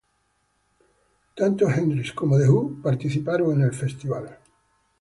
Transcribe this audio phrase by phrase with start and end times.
[1.39, 4.39] Tanto Hendrix como The Who, participaron en el festival.